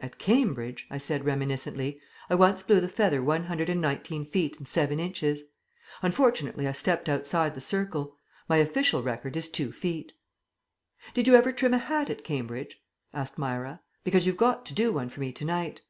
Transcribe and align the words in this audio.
"At 0.00 0.18
Cambridge," 0.18 0.86
I 0.90 0.98
said 0.98 1.24
reminiscently, 1.24 1.98
"I 2.28 2.34
once 2.34 2.62
blew 2.62 2.78
the 2.78 2.90
feather 2.90 3.22
119 3.22 4.26
feet 4.26 4.58
7 4.68 5.00
inches. 5.00 5.44
Unfortunately 6.02 6.68
I 6.68 6.72
stepped 6.72 7.08
outside 7.08 7.54
the 7.54 7.62
circle. 7.62 8.14
My 8.50 8.58
official 8.58 9.02
record 9.02 9.34
is 9.34 9.48
2 9.48 9.72
feet." 9.72 10.12
"Did 11.14 11.26
you 11.26 11.36
ever 11.36 11.52
trim 11.52 11.72
a 11.72 11.78
hat 11.78 12.10
at 12.10 12.22
Cambridge?" 12.22 12.82
asked 13.14 13.38
Myra. 13.38 13.80
"Because 14.04 14.26
you've 14.26 14.36
got 14.36 14.66
to 14.66 14.74
do 14.74 14.92
one 14.92 15.08
for 15.08 15.20
me 15.20 15.32
to 15.32 15.44
night." 15.46 15.80